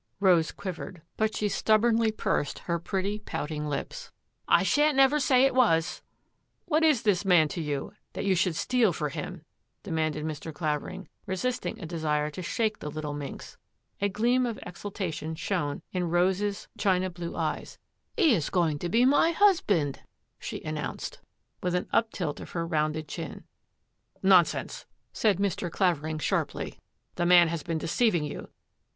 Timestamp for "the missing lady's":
17.33-17.71